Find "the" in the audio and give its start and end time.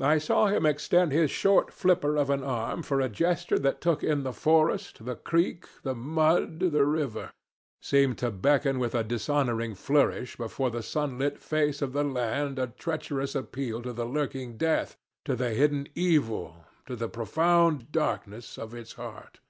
4.22-4.32, 5.04-5.16, 5.82-5.96, 6.60-6.86, 10.70-10.84, 11.94-12.04, 13.92-14.06, 15.34-15.50, 16.94-17.08